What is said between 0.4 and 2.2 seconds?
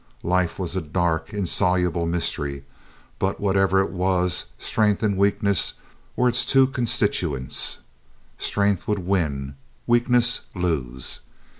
was a dark, insoluble